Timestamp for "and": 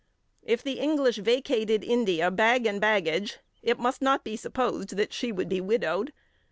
2.65-2.81